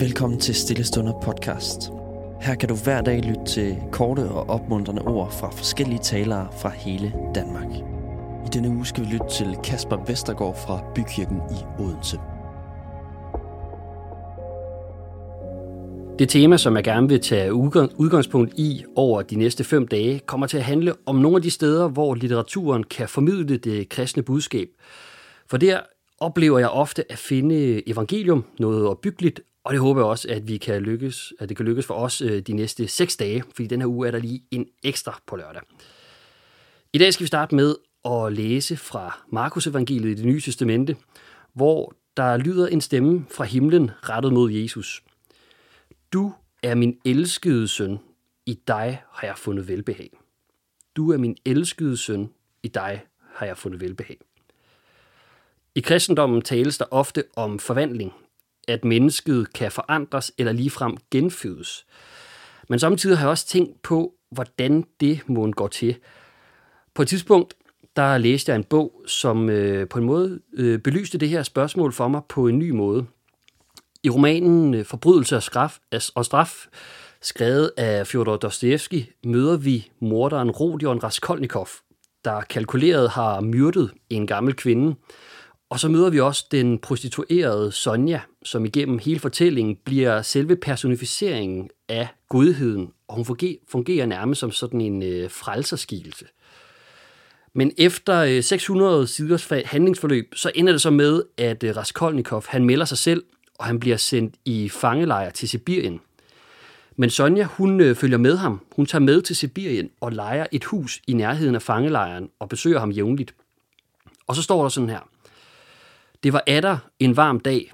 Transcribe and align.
Velkommen 0.00 0.40
til 0.40 0.54
Stillestunder 0.54 1.20
podcast. 1.22 1.90
Her 2.40 2.54
kan 2.54 2.68
du 2.68 2.74
hver 2.74 3.00
dag 3.00 3.20
lytte 3.22 3.44
til 3.46 3.76
korte 3.92 4.20
og 4.20 4.50
opmuntrende 4.50 5.02
ord 5.02 5.32
fra 5.32 5.50
forskellige 5.50 5.98
talere 5.98 6.48
fra 6.60 6.68
hele 6.68 7.12
Danmark. 7.34 7.66
I 8.46 8.48
denne 8.52 8.68
uge 8.68 8.86
skal 8.86 9.04
vi 9.04 9.08
lytte 9.08 9.26
til 9.30 9.56
Kasper 9.64 10.04
Vestergaard 10.06 10.56
fra 10.66 10.92
Bykirken 10.94 11.36
i 11.36 11.82
Odense. 11.82 12.18
Det 16.18 16.28
tema, 16.28 16.56
som 16.56 16.76
jeg 16.76 16.84
gerne 16.84 17.08
vil 17.08 17.20
tage 17.20 17.54
udgangspunkt 17.98 18.54
i 18.56 18.84
over 18.96 19.22
de 19.22 19.36
næste 19.36 19.64
fem 19.64 19.88
dage, 19.88 20.18
kommer 20.18 20.46
til 20.46 20.56
at 20.56 20.64
handle 20.64 20.94
om 21.06 21.16
nogle 21.16 21.36
af 21.36 21.42
de 21.42 21.50
steder, 21.50 21.88
hvor 21.88 22.14
litteraturen 22.14 22.84
kan 22.84 23.08
formidle 23.08 23.56
det 23.56 23.88
kristne 23.88 24.22
budskab. 24.22 24.68
For 25.46 25.56
der 25.56 25.80
oplever 26.20 26.58
jeg 26.58 26.68
ofte 26.68 27.12
at 27.12 27.18
finde 27.18 27.88
evangelium, 27.88 28.44
noget 28.58 28.86
opbyggeligt, 28.86 29.40
og 29.64 29.72
det 29.72 29.80
håber 29.80 30.00
jeg 30.00 30.06
også, 30.06 30.28
at 30.28 30.48
vi 30.48 30.56
kan 30.56 30.82
lykkes, 30.82 31.32
at 31.38 31.48
det 31.48 31.56
kan 31.56 31.66
lykkes 31.66 31.86
for 31.86 31.94
os 31.94 32.20
øh, 32.20 32.42
de 32.42 32.52
næste 32.52 32.88
seks 32.88 33.16
dage, 33.16 33.44
fordi 33.54 33.66
den 33.66 33.80
her 33.80 33.88
uge 33.88 34.06
er 34.06 34.10
der 34.10 34.18
lige 34.18 34.42
en 34.50 34.66
ekstra 34.82 35.20
på 35.26 35.36
lørdag. 35.36 35.62
I 36.92 36.98
dag 36.98 37.14
skal 37.14 37.24
vi 37.24 37.28
starte 37.28 37.54
med 37.54 37.74
at 38.04 38.32
læse 38.32 38.76
fra 38.76 39.24
Markus 39.32 39.66
evangeliet 39.66 40.10
i 40.10 40.14
det 40.14 40.24
nye 40.24 40.40
testamente, 40.40 40.96
hvor 41.52 41.94
der 42.16 42.36
lyder 42.36 42.66
en 42.66 42.80
stemme 42.80 43.26
fra 43.30 43.44
himlen 43.44 43.90
rettet 44.02 44.32
mod 44.32 44.50
Jesus. 44.52 45.02
Du 46.12 46.32
er 46.62 46.74
min 46.74 46.98
elskede 47.04 47.68
søn, 47.68 47.98
i 48.46 48.58
dig 48.68 49.02
har 49.12 49.26
jeg 49.26 49.38
fundet 49.38 49.68
velbehag. 49.68 50.10
Du 50.96 51.12
er 51.12 51.16
min 51.16 51.36
elskede 51.44 51.96
søn, 51.96 52.30
i 52.62 52.68
dig 52.68 53.04
har 53.34 53.46
jeg 53.46 53.58
fundet 53.58 53.80
velbehag. 53.80 54.18
I 55.74 55.80
kristendommen 55.80 56.42
tales 56.42 56.78
der 56.78 56.84
ofte 56.90 57.24
om 57.36 57.58
forvandling, 57.58 58.12
at 58.68 58.84
mennesket 58.84 59.52
kan 59.52 59.72
forandres 59.72 60.32
eller 60.38 60.52
ligefrem 60.52 60.96
genfødes. 61.10 61.86
Men 62.68 62.78
samtidig 62.78 63.18
har 63.18 63.24
jeg 63.24 63.30
også 63.30 63.46
tænkt 63.46 63.82
på, 63.82 64.14
hvordan 64.30 64.84
det 65.00 65.20
må 65.26 65.50
gå 65.50 65.68
til. 65.68 65.96
På 66.94 67.02
et 67.02 67.08
tidspunkt, 67.08 67.54
der 67.96 68.18
læste 68.18 68.52
jeg 68.52 68.56
en 68.56 68.64
bog, 68.64 69.02
som 69.06 69.50
øh, 69.50 69.88
på 69.88 69.98
en 69.98 70.04
måde 70.04 70.40
øh, 70.52 70.78
belyste 70.78 71.18
det 71.18 71.28
her 71.28 71.42
spørgsmål 71.42 71.92
for 71.92 72.08
mig 72.08 72.20
på 72.28 72.48
en 72.48 72.58
ny 72.58 72.70
måde. 72.70 73.06
I 74.02 74.10
romanen 74.10 74.74
øh, 74.74 74.84
Forbrydelse 74.84 75.36
og 75.36 75.42
straf, 75.42 75.78
og 76.14 76.24
straf, 76.24 76.66
skrevet 77.20 77.70
af 77.76 78.06
Fyodor 78.06 78.36
Dostoevsky, 78.36 79.04
møder 79.24 79.56
vi 79.56 79.90
morderen 80.00 80.50
Rodion 80.50 81.02
Raskolnikov, 81.02 81.68
der 82.24 82.40
kalkuleret 82.40 83.10
har 83.10 83.40
myrdet 83.40 83.90
en 84.10 84.26
gammel 84.26 84.54
kvinde, 84.54 84.94
og 85.70 85.80
så 85.80 85.88
møder 85.88 86.10
vi 86.10 86.20
også 86.20 86.46
den 86.50 86.78
prostituerede 86.78 87.72
Sonja, 87.72 88.20
som 88.42 88.64
igennem 88.64 88.98
hele 88.98 89.20
fortællingen 89.20 89.76
bliver 89.84 90.22
selve 90.22 90.56
personificeringen 90.56 91.70
af 91.88 92.08
godheden, 92.28 92.92
og 93.08 93.14
hun 93.16 93.24
fungerer 93.68 94.06
nærmest 94.06 94.40
som 94.40 94.50
sådan 94.50 94.80
en 94.80 95.02
øh, 95.02 95.30
frelserskikkelse. 95.30 96.24
Men 97.52 97.72
efter 97.78 98.18
øh, 98.18 98.42
600 98.42 99.06
siders 99.06 99.48
handlingsforløb, 99.64 100.34
så 100.34 100.50
ender 100.54 100.72
det 100.72 100.82
så 100.82 100.90
med, 100.90 101.22
at 101.36 101.64
øh, 101.64 101.76
Raskolnikov 101.76 102.44
han 102.48 102.64
melder 102.64 102.84
sig 102.84 102.98
selv, 102.98 103.24
og 103.58 103.64
han 103.64 103.80
bliver 103.80 103.96
sendt 103.96 104.34
i 104.44 104.68
fangelejr 104.68 105.30
til 105.30 105.48
Sibirien. 105.48 106.00
Men 106.96 107.10
Sonja, 107.10 107.44
hun 107.44 107.80
øh, 107.80 107.96
følger 107.96 108.18
med 108.18 108.36
ham. 108.36 108.60
Hun 108.76 108.86
tager 108.86 109.02
med 109.02 109.22
til 109.22 109.36
Sibirien 109.36 109.90
og 110.00 110.12
leger 110.12 110.46
et 110.52 110.64
hus 110.64 111.00
i 111.06 111.12
nærheden 111.12 111.54
af 111.54 111.62
fangelejren 111.62 112.30
og 112.38 112.48
besøger 112.48 112.80
ham 112.80 112.90
jævnligt. 112.90 113.34
Og 114.26 114.36
så 114.36 114.42
står 114.42 114.62
der 114.62 114.68
sådan 114.68 114.88
her– 114.88 115.08
det 116.22 116.32
var 116.32 116.42
atter 116.46 116.78
en 116.98 117.16
varm 117.16 117.40
dag. 117.40 117.72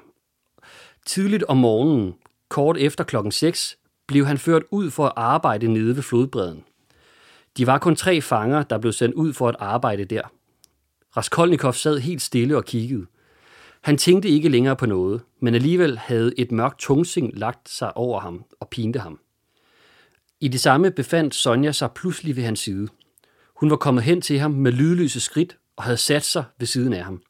Tidligt 1.06 1.44
om 1.44 1.56
morgenen, 1.56 2.14
kort 2.48 2.76
efter 2.76 3.04
klokken 3.04 3.32
6, 3.32 3.76
blev 4.06 4.26
han 4.26 4.38
ført 4.38 4.62
ud 4.70 4.90
for 4.90 5.06
at 5.06 5.12
arbejde 5.16 5.72
nede 5.72 5.96
ved 5.96 6.02
flodbredden. 6.02 6.64
De 7.56 7.66
var 7.66 7.78
kun 7.78 7.96
tre 7.96 8.20
fanger, 8.20 8.62
der 8.62 8.78
blev 8.78 8.92
sendt 8.92 9.14
ud 9.14 9.32
for 9.32 9.48
at 9.48 9.56
arbejde 9.58 10.04
der. 10.04 10.22
Raskolnikov 11.16 11.72
sad 11.72 11.98
helt 11.98 12.22
stille 12.22 12.56
og 12.56 12.64
kiggede. 12.64 13.06
Han 13.80 13.96
tænkte 13.96 14.28
ikke 14.28 14.48
længere 14.48 14.76
på 14.76 14.86
noget, 14.86 15.20
men 15.40 15.54
alligevel 15.54 15.98
havde 15.98 16.32
et 16.38 16.52
mørkt 16.52 16.78
tungsing 16.78 17.38
lagt 17.38 17.68
sig 17.68 17.96
over 17.96 18.20
ham 18.20 18.44
og 18.60 18.68
pinte 18.68 18.98
ham. 18.98 19.20
I 20.40 20.48
det 20.48 20.60
samme 20.60 20.90
befandt 20.90 21.34
Sonja 21.34 21.72
sig 21.72 21.90
pludselig 21.94 22.36
ved 22.36 22.42
hans 22.42 22.60
side. 22.60 22.88
Hun 23.56 23.70
var 23.70 23.76
kommet 23.76 24.04
hen 24.04 24.20
til 24.20 24.38
ham 24.38 24.50
med 24.50 24.72
lydløse 24.72 25.20
skridt 25.20 25.56
og 25.76 25.84
havde 25.84 25.96
sat 25.96 26.24
sig 26.24 26.44
ved 26.58 26.66
siden 26.66 26.92
af 26.92 27.04
ham. 27.04 27.22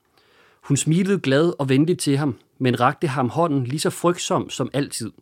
Hun 0.65 0.77
smilede 0.77 1.21
glad 1.21 1.53
og 1.59 1.69
venligt 1.69 2.01
til 2.01 2.17
ham, 2.17 2.39
men 2.59 2.81
rakte 2.81 3.09
ham 3.09 3.29
hånden 3.29 3.65
lige 3.65 3.81
så 3.81 3.91
frygtsom 3.91 4.51
som 4.51 4.71
altid. 4.73 5.13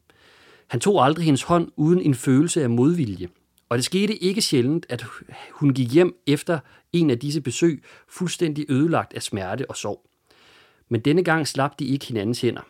Han 0.67 0.81
tog 0.81 1.05
aldrig 1.05 1.25
hendes 1.25 1.43
hånd 1.43 1.69
uden 1.77 2.01
en 2.01 2.15
følelse 2.15 2.63
af 2.63 2.71
modvilje. 2.71 3.29
Og 3.69 3.79
det 3.79 3.85
skete 3.85 4.17
ikke 4.17 4.43
sjældent, 4.43 4.87
at 4.89 5.05
hun 5.53 5.75
gik 5.75 5.93
hjem 5.93 6.15
efter 6.27 6.59
en 6.93 7.11
af 7.11 7.19
disse 7.19 7.41
besøg, 7.41 7.83
fuldstændig 8.09 8.67
ødelagt 8.69 9.13
af 9.15 9.23
smerte 9.23 9.71
og 9.71 9.77
sorg. 9.77 10.07
Men 10.89 11.01
denne 11.01 11.25
gang 11.25 11.49
slap 11.49 11.79
de 11.79 11.85
ikke 11.85 12.07
hinandens 12.07 12.41
hænder. 12.41 12.63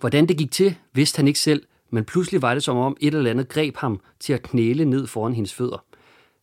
Hvordan 0.00 0.26
det 0.26 0.38
gik 0.38 0.50
til, 0.50 0.76
vidste 0.92 1.16
han 1.16 1.28
ikke 1.28 1.40
selv, 1.40 1.62
men 1.90 2.04
pludselig 2.04 2.42
var 2.42 2.54
det 2.54 2.62
som 2.62 2.76
om 2.76 2.96
et 3.00 3.14
eller 3.14 3.30
andet 3.30 3.48
greb 3.48 3.76
ham 3.76 4.00
til 4.20 4.32
at 4.32 4.42
knæle 4.42 4.84
ned 4.84 5.06
foran 5.06 5.34
hendes 5.34 5.54
fødder. 5.54 5.84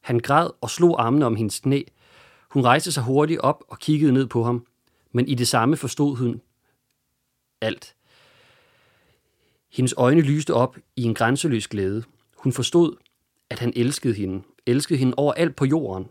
Han 0.01 0.19
græd 0.19 0.49
og 0.61 0.69
slog 0.69 1.05
armene 1.05 1.25
om 1.25 1.35
hendes 1.35 1.59
knæ. 1.59 1.81
Hun 2.49 2.63
rejste 2.63 2.91
sig 2.91 3.03
hurtigt 3.03 3.39
op 3.39 3.63
og 3.67 3.79
kiggede 3.79 4.11
ned 4.11 4.27
på 4.27 4.43
ham 4.43 4.65
men 5.11 5.27
i 5.27 5.35
det 5.35 5.47
samme 5.47 5.77
forstod 5.77 6.17
hun 6.17 6.41
alt. 7.61 7.95
Hendes 9.71 9.93
øjne 9.97 10.21
lyste 10.21 10.53
op 10.53 10.77
i 10.95 11.03
en 11.03 11.13
grænseløs 11.13 11.67
glæde. 11.67 12.03
Hun 12.37 12.51
forstod, 12.51 12.95
at 13.49 13.59
han 13.59 13.73
elskede 13.75 14.13
hende, 14.13 14.43
elskede 14.65 14.99
hende 14.99 15.13
overalt 15.17 15.55
på 15.55 15.65
jorden, 15.65 16.07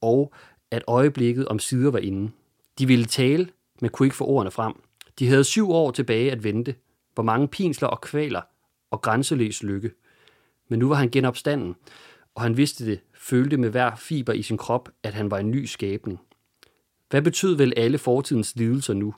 og 0.00 0.32
at 0.70 0.84
øjeblikket 0.86 1.48
om 1.48 1.58
sider 1.58 1.90
var 1.90 1.98
inde. 1.98 2.30
De 2.78 2.86
ville 2.86 3.04
tale, 3.04 3.48
men 3.80 3.90
kunne 3.90 4.06
ikke 4.06 4.16
få 4.16 4.24
ordene 4.24 4.50
frem. 4.50 4.74
De 5.18 5.28
havde 5.28 5.44
syv 5.44 5.70
år 5.70 5.90
tilbage 5.90 6.32
at 6.32 6.44
vente, 6.44 6.74
hvor 7.14 7.22
mange 7.22 7.48
pinsler 7.48 7.88
og 7.88 8.00
kvaler 8.00 8.42
og 8.90 9.02
grænseløs 9.02 9.62
lykke. 9.62 9.90
Men 10.68 10.78
nu 10.78 10.88
var 10.88 10.94
han 10.94 11.10
genopstanden, 11.10 11.74
og 12.34 12.42
han 12.42 12.56
vidste 12.56 12.86
det, 12.86 13.00
følte 13.14 13.56
med 13.56 13.70
hver 13.70 13.96
fiber 13.96 14.32
i 14.32 14.42
sin 14.42 14.56
krop, 14.56 14.88
at 15.02 15.14
han 15.14 15.30
var 15.30 15.38
en 15.38 15.50
ny 15.50 15.64
skabning. 15.64 16.20
Hvad 17.10 17.22
betød 17.22 17.54
vel 17.54 17.72
alle 17.76 17.98
fortidens 17.98 18.56
lidelser 18.56 18.94
nu? 18.94 19.14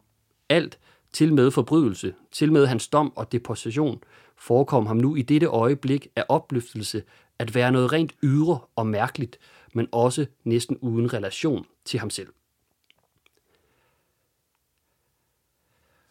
Alt, 0.49 0.79
til 1.13 1.35
med 1.35 1.51
forbrydelse, 1.51 2.15
til 2.33 2.53
med 2.53 2.67
hans 2.67 2.89
dom 2.89 3.13
og 3.17 3.33
deposition, 3.33 4.03
forekom 4.37 4.87
ham 4.87 4.97
nu 4.97 5.17
i 5.17 5.23
dette 5.23 5.47
øjeblik 5.47 6.09
af 6.17 6.25
opløftelse 6.29 7.03
at 7.39 7.55
være 7.55 7.73
noget 7.73 7.93
rent 7.93 8.13
ydre 8.23 8.59
og 8.77 8.87
mærkeligt, 8.87 9.39
men 9.75 9.89
også 9.93 10.27
næsten 10.45 10.77
uden 10.77 11.13
relation 11.13 11.67
til 11.85 12.01
ham 12.01 12.11
selv. 12.11 12.29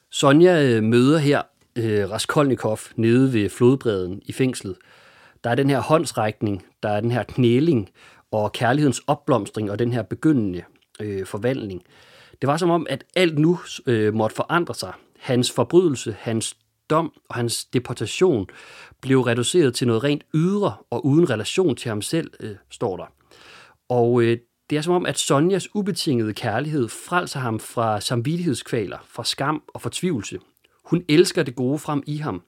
Sonja 0.10 0.64
øh, 0.64 0.84
møder 0.84 1.18
her 1.18 1.42
øh, 1.76 2.12
Raskolnikov 2.12 2.80
nede 2.96 3.34
ved 3.34 3.50
flodbredden 3.50 4.22
i 4.26 4.32
fængslet. 4.32 4.78
Der 5.44 5.50
er 5.50 5.56
den 5.56 5.70
her 5.70 5.80
håndsrækning, 5.80 6.66
der 6.84 6.90
er 6.90 7.02
den 7.02 7.12
her 7.12 7.24
knæling 7.24 7.90
og 8.32 8.52
kærlighedens 8.52 9.00
opblomstring 9.08 9.72
og 9.72 9.80
den 9.80 9.94
her 9.94 10.02
begyndende 10.02 10.64
øh, 11.00 11.26
forvandling. 11.26 11.84
Det 12.42 12.48
var 12.48 12.58
som 12.58 12.70
om, 12.70 12.88
at 12.90 13.04
alt 13.16 13.40
nu 13.40 13.60
øh, 13.86 14.14
måtte 14.14 14.36
forandre 14.36 14.74
sig. 14.74 14.94
Hans 15.20 15.52
forbrydelse, 15.52 16.16
hans 16.20 16.58
dom 16.90 17.14
og 17.30 17.36
hans 17.36 17.66
deportation 17.66 18.48
blev 19.02 19.22
reduceret 19.22 19.76
til 19.76 19.88
noget 19.88 20.04
rent 20.04 20.24
ydre 20.34 20.76
og 20.90 21.06
uden 21.06 21.30
relation 21.30 21.76
til 21.76 21.90
ham 21.90 22.02
selv, 22.02 22.32
øh, 22.40 22.56
står 22.70 22.98
der. 22.98 23.06
Og 23.90 24.22
øh, 24.22 24.38
det 24.70 24.78
er 24.78 24.82
som 24.82 24.94
om, 24.94 25.06
at 25.06 25.20
Sonjas 25.20 25.76
ubetingede 25.76 26.34
kærlighed 26.34 26.88
frelser 26.88 27.40
ham 27.40 27.60
fra 27.60 28.02
samvittighedskvaler, 28.02 28.98
fra 29.10 29.24
skam 29.24 29.64
og 29.68 29.82
fortvivlelse. 29.82 30.40
Hun 30.86 31.04
elsker 31.10 31.44
det 31.44 31.56
gode 31.56 31.80
frem 31.80 32.04
i 32.08 32.18
ham. 32.18 32.42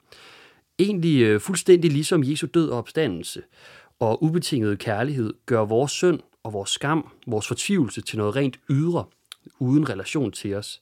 Egentlig 0.80 1.22
øh, 1.22 1.42
fuldstændig 1.42 1.92
ligesom 1.92 2.24
Jesu 2.24 2.48
død 2.54 2.70
og 2.70 2.78
opstandelse. 2.78 3.42
Og 4.00 4.24
ubetinget 4.24 4.80
kærlighed 4.80 5.34
gør 5.46 5.66
vores 5.66 5.92
synd 5.92 6.20
og 6.48 6.54
vores 6.54 6.70
skam, 6.70 7.10
vores 7.28 7.48
fortvivlelse 7.48 8.02
til 8.02 8.18
noget 8.18 8.36
rent 8.36 8.60
ydre, 8.70 9.06
uden 9.60 9.90
relation 9.90 10.32
til 10.32 10.56
os. 10.56 10.82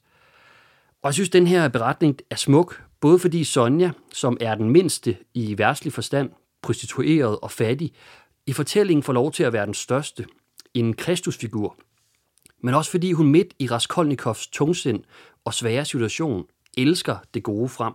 Og 1.01 1.07
jeg 1.07 1.13
synes, 1.13 1.29
den 1.29 1.47
her 1.47 1.67
beretning 1.67 2.19
er 2.29 2.35
smuk, 2.35 2.83
både 3.01 3.19
fordi 3.19 3.43
Sonja, 3.43 3.91
som 4.13 4.37
er 4.41 4.55
den 4.55 4.69
mindste 4.69 5.17
i 5.33 5.57
værtslig 5.57 5.93
forstand, 5.93 6.29
prostitueret 6.61 7.39
og 7.39 7.51
fattig, 7.51 7.93
i 8.45 8.53
fortællingen 8.53 9.03
får 9.03 9.13
lov 9.13 9.31
til 9.31 9.43
at 9.43 9.53
være 9.53 9.65
den 9.65 9.73
største, 9.73 10.25
en 10.73 10.93
kristusfigur, 10.93 11.77
men 12.63 12.73
også 12.73 12.91
fordi 12.91 13.11
hun 13.11 13.27
midt 13.27 13.53
i 13.59 13.67
Raskolnikovs 13.67 14.47
tungsind 14.47 15.03
og 15.45 15.53
svære 15.53 15.85
situation 15.85 16.45
elsker 16.77 17.17
det 17.33 17.43
gode 17.43 17.69
frem. 17.69 17.93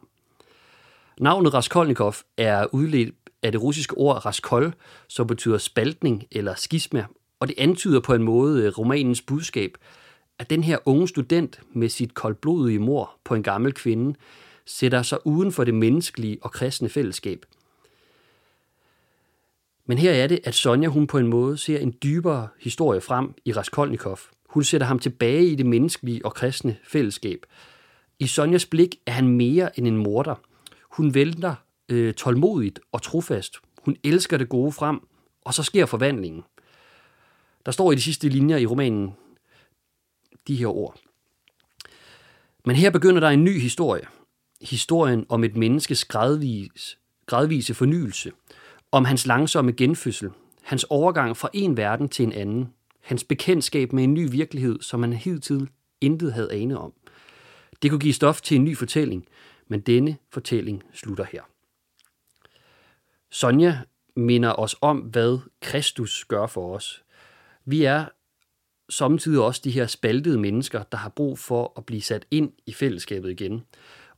Navnet 1.21 1.55
Raskolnikov 1.55 2.15
er 2.37 2.67
udledt 2.73 3.15
af 3.43 3.53
det 3.53 3.63
russiske 3.63 3.97
ord 3.97 4.27
raskol, 4.27 4.75
som 5.09 5.27
betyder 5.27 5.59
spaltning 5.59 6.25
eller 6.31 6.55
skisma, 6.55 7.07
og 7.41 7.49
det 7.49 7.55
antyder 7.59 8.01
på 8.01 8.15
en 8.15 8.23
måde 8.23 8.65
øh, 8.65 8.79
romanens 8.79 9.23
budskab, 9.23 9.79
at 10.39 10.51
den 10.51 10.65
her 10.65 10.79
unge 10.85 11.09
student 11.09 11.61
med 11.73 11.89
sit 11.89 12.15
koldblodige 12.15 12.79
mor 12.79 13.17
på 13.25 13.35
en 13.35 13.43
gammel 13.43 13.73
kvinde 13.73 14.15
sætter 14.67 15.03
sig 15.03 15.27
uden 15.27 15.53
for 15.53 15.65
det 15.65 15.75
menneskelige 15.75 16.39
og 16.43 16.53
kristne 16.53 16.89
fællesskab. 16.89 17.47
Men 19.87 19.99
her 19.99 20.13
er 20.13 20.27
det, 20.27 20.41
at 20.45 20.55
Sonja 20.55 20.89
hun 20.89 21.07
på 21.07 21.19
en 21.19 21.27
måde 21.27 21.57
ser 21.57 21.79
en 21.79 21.95
dybere 22.03 22.49
historie 22.61 23.01
frem 23.01 23.35
i 23.45 23.53
Raskolnikov. 23.53 24.19
Hun 24.49 24.65
sætter 24.65 24.87
ham 24.87 24.99
tilbage 24.99 25.47
i 25.47 25.55
det 25.55 25.67
menneskelige 25.67 26.27
og 26.27 26.35
kristne 26.35 26.77
fællesskab. 26.85 27.47
I 28.19 28.27
Sonjas 28.27 28.67
blik 28.67 28.97
er 29.07 29.13
han 29.13 29.29
mere 29.29 29.79
end 29.79 29.87
en 29.87 29.97
morder. 29.97 30.35
Hun 30.91 31.15
vælter 31.15 31.55
øh, 31.89 32.15
tålmodigt 32.15 32.81
og 32.93 33.03
trofast. 33.03 33.57
Hun 33.85 33.97
elsker 34.05 34.37
det 34.37 34.49
gode 34.49 34.73
frem, 34.73 35.01
og 35.45 35.55
så 35.55 35.63
sker 35.63 35.87
forvandlingen. 35.87 36.43
Der 37.67 37.73
står 37.73 37.93
i 37.93 37.95
de 37.95 38.03
sidste 38.03 38.29
linjer 38.29 38.57
i 38.57 38.67
romanen 38.67 39.13
de 40.49 40.57
her 40.57 40.67
ord. 40.67 41.01
Men 42.65 42.77
her 42.77 42.91
begynder 42.91 43.21
der 43.21 43.29
en 43.29 43.45
ny 43.45 43.61
historie. 43.61 44.07
Historien 44.61 45.27
om 45.29 45.45
et 45.45 45.57
menneskes 45.57 46.05
gradvis, 46.05 46.99
gradvise 47.27 47.75
fornyelse. 47.75 48.33
Om 48.93 49.05
hans 49.05 49.27
langsomme 49.27 49.73
genfødsel. 49.73 50.31
Hans 50.63 50.85
overgang 50.85 51.37
fra 51.37 51.51
en 51.53 51.77
verden 51.77 52.09
til 52.09 52.23
en 52.23 52.33
anden. 52.33 52.75
Hans 53.01 53.25
bekendtskab 53.25 53.93
med 53.93 54.05
en 54.05 54.15
ny 54.15 54.31
virkelighed, 54.31 54.81
som 54.81 55.03
han 55.03 55.13
hidtil 55.13 55.69
intet 56.01 56.33
havde 56.33 56.53
ane 56.53 56.79
om. 56.79 56.93
Det 57.83 57.91
kunne 57.91 58.01
give 58.01 58.15
stof 58.15 58.41
til 58.41 58.55
en 58.55 58.65
ny 58.65 58.77
fortælling, 58.77 59.27
men 59.69 59.81
denne 59.81 60.17
fortælling 60.33 60.83
slutter 60.93 61.25
her. 61.33 61.43
Sonja 63.31 63.79
minder 64.17 64.53
os 64.53 64.77
om, 64.81 64.99
hvad 64.99 65.39
Kristus 65.61 66.25
gør 66.25 66.47
for 66.47 66.75
os. 66.75 67.03
Vi 67.65 67.85
er 67.85 68.05
samtidig 68.89 69.41
også 69.41 69.61
de 69.65 69.71
her 69.71 69.87
spaltede 69.87 70.39
mennesker, 70.39 70.83
der 70.83 70.99
har 70.99 71.09
brug 71.09 71.39
for 71.39 71.73
at 71.77 71.87
blive 71.87 72.03
sat 72.03 72.27
ind 72.31 72.53
i 72.67 72.73
fællesskabet 72.73 73.31
igen. 73.31 73.63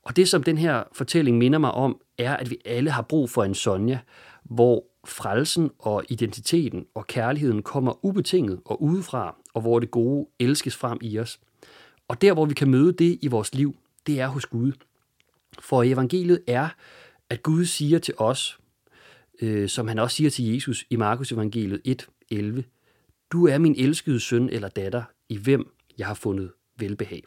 Og 0.03 0.17
det, 0.17 0.29
som 0.29 0.43
den 0.43 0.59
her 0.59 0.85
fortælling 0.93 1.39
minder 1.39 1.59
mig 1.59 1.71
om, 1.71 2.01
er, 2.19 2.37
at 2.37 2.51
vi 2.51 2.59
alle 2.65 2.91
har 2.91 3.03
brug 3.03 3.31
for 3.31 3.45
en 3.45 3.55
Sonja, 3.55 3.99
hvor 4.43 4.85
frelsen 5.07 5.71
og 5.79 6.05
identiteten 6.09 6.87
og 6.95 7.07
kærligheden 7.07 7.63
kommer 7.63 8.05
ubetinget 8.05 8.61
og 8.65 8.83
udefra, 8.83 9.37
og 9.55 9.61
hvor 9.61 9.79
det 9.79 9.91
gode 9.91 10.27
elskes 10.41 10.77
frem 10.77 10.99
i 11.01 11.19
os. 11.19 11.41
Og 12.09 12.23
der, 12.23 12.35
hvor 12.35 12.47
vi 12.47 12.55
kan 12.55 12.71
møde 12.71 12.93
det 12.93 13.19
i 13.23 13.27
vores 13.27 13.55
liv, 13.55 13.77
det 14.07 14.21
er 14.21 14.27
hos 14.27 14.47
Gud. 14.47 14.73
For 15.59 15.83
evangeliet 15.83 16.43
er, 16.47 16.69
at 17.31 17.43
Gud 17.43 17.65
siger 17.65 17.99
til 17.99 18.15
os, 18.19 18.59
øh, 19.43 19.69
som 19.69 19.89
han 19.89 19.99
også 19.99 20.17
siger 20.17 20.31
til 20.31 20.55
Jesus 20.55 20.85
i 20.91 20.97
Markus 20.97 21.33
evangeliet 21.33 21.81
1, 21.85 22.07
11, 22.31 22.65
du 23.33 23.47
er 23.47 23.59
min 23.59 23.75
elskede 23.79 24.21
søn 24.21 24.49
eller 24.49 24.69
datter, 24.69 25.03
i 25.29 25.37
hvem 25.37 25.75
jeg 25.99 26.07
har 26.07 26.15
fundet 26.15 26.53
velbehag. 26.77 27.23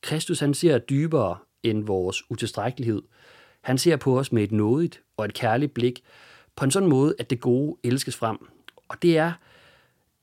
Kristus 0.00 0.40
han 0.40 0.54
ser 0.54 0.78
dybere 0.78 1.38
end 1.62 1.84
vores 1.84 2.30
utilstrækkelighed. 2.30 3.02
Han 3.60 3.78
ser 3.78 3.96
på 3.96 4.18
os 4.18 4.32
med 4.32 4.42
et 4.42 4.52
nådigt 4.52 5.02
og 5.16 5.24
et 5.24 5.34
kærligt 5.34 5.74
blik, 5.74 6.04
på 6.56 6.64
en 6.64 6.70
sådan 6.70 6.88
måde, 6.88 7.14
at 7.18 7.30
det 7.30 7.40
gode 7.40 7.76
elskes 7.84 8.16
frem. 8.16 8.38
Og 8.88 9.02
det 9.02 9.18
er 9.18 9.32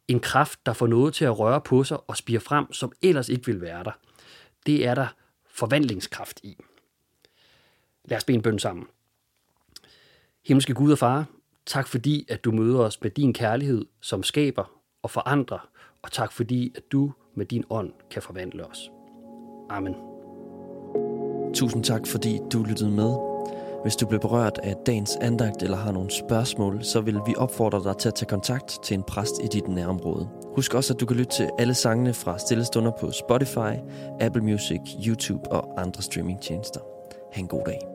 en 0.08 0.20
kraft, 0.20 0.60
der 0.66 0.74
får 0.74 0.88
noget 0.88 1.14
til 1.14 1.26
at 1.26 1.40
røre 1.40 1.62
på 1.62 1.84
sig 1.84 2.10
og 2.10 2.18
spire 2.18 2.40
frem, 2.40 2.74
som 2.74 2.92
ellers 3.02 3.30
ikke 3.30 3.46
vil 3.46 3.62
være 3.62 3.84
der. 3.84 3.92
Det 4.66 4.88
er 4.88 4.96
der 4.96 5.08
forvandlingskraft 5.48 6.40
i. 6.44 6.58
Lad 8.06 8.18
os 8.18 8.24
bede 8.24 8.36
en 8.36 8.42
bøn 8.42 8.60
sammen. 8.60 8.88
Himmelske 10.46 10.74
Gud 10.74 10.92
og 10.92 10.98
Far, 10.98 11.26
tak 11.66 11.88
fordi, 11.88 12.26
at 12.30 12.44
du 12.44 12.52
møder 12.52 12.80
os 12.80 13.02
med 13.02 13.12
din 13.12 13.34
kærlighed, 13.34 13.86
som 14.02 14.24
skaber 14.24 14.83
og 15.04 15.12
forandre, 15.12 15.60
og 16.02 16.12
tak 16.12 16.32
fordi, 16.32 16.74
at 16.76 16.84
du 16.92 17.12
med 17.36 17.46
din 17.46 17.64
ånd 17.70 17.92
kan 18.12 18.22
forvandle 18.22 18.66
os. 18.66 18.92
Amen. 19.70 19.96
Tusind 21.54 21.84
tak, 21.84 22.08
fordi 22.08 22.40
du 22.54 22.64
lyttede 22.64 22.92
med. 22.92 23.34
Hvis 23.84 23.96
du 23.96 24.08
blev 24.08 24.20
berørt 24.20 24.60
af 24.64 24.76
dagens 24.86 25.16
andagt 25.16 25.64
eller 25.64 25.78
har 25.78 25.92
nogle 25.92 26.12
spørgsmål, 26.12 26.84
så 26.84 27.02
vil 27.02 27.20
vi 27.26 27.36
opfordre 27.38 27.84
dig 27.84 27.98
til 27.98 28.08
at 28.08 28.16
tage 28.16 28.30
kontakt 28.30 28.80
til 28.84 28.94
en 28.94 29.04
præst 29.04 29.44
i 29.44 29.48
dit 29.48 29.68
nærområde. 29.68 30.30
Husk 30.56 30.74
også, 30.74 30.94
at 30.94 31.00
du 31.00 31.06
kan 31.06 31.18
lytte 31.18 31.32
til 31.32 31.50
alle 31.60 31.74
sangene 31.74 32.14
fra 32.14 32.38
Stillestunder 32.38 32.92
på 33.00 33.12
Spotify, 33.12 33.74
Apple 34.20 34.44
Music, 34.44 34.80
YouTube 35.08 35.52
og 35.52 35.82
andre 35.82 36.02
streamingtjenester. 36.02 36.80
Ha' 37.32 37.40
en 37.40 37.48
god 37.48 37.64
dag. 37.66 37.93